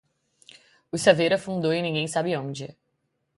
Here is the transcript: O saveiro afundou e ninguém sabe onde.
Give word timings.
O 0.91 0.97
saveiro 1.03 1.35
afundou 1.35 1.71
e 1.75 1.81
ninguém 1.87 2.07
sabe 2.07 2.35
onde. 2.43 2.67